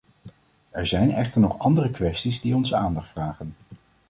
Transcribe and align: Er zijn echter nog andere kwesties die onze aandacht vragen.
Er 0.71 0.85
zijn 0.87 1.11
echter 1.11 1.41
nog 1.41 1.59
andere 1.59 1.89
kwesties 1.91 2.41
die 2.41 2.55
onze 2.55 2.75
aandacht 2.75 3.09
vragen. 3.09 3.55